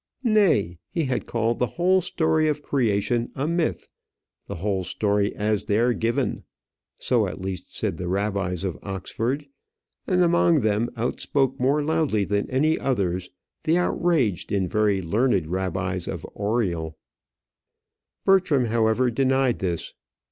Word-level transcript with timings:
Nay, 0.25 0.79
he 0.89 1.03
had 1.05 1.27
called 1.27 1.59
the 1.59 1.67
whole 1.77 2.01
story 2.01 2.47
of 2.47 2.63
Creation 2.63 3.31
a 3.35 3.47
myth; 3.47 3.87
the 4.47 4.55
whole 4.55 4.83
story 4.83 5.35
as 5.35 5.65
there 5.65 5.93
given: 5.93 6.43
so 6.97 7.27
at 7.27 7.39
least 7.39 7.77
said 7.77 7.97
the 7.97 8.07
rabbis 8.07 8.63
of 8.63 8.79
Oxford, 8.81 9.45
and 10.07 10.23
among 10.23 10.61
them 10.61 10.89
outspoke 10.97 11.59
more 11.59 11.83
loudly 11.83 12.23
than 12.23 12.49
any 12.49 12.79
others 12.79 13.29
the 13.63 13.77
outraged 13.77 14.51
and 14.51 14.67
very 14.67 15.03
learned 15.03 15.45
rabbis 15.45 16.07
of 16.07 16.25
Oriel. 16.33 16.97
Bertram 18.25 18.65
however 18.65 19.11
denied 19.11 19.59
this. 19.59 19.93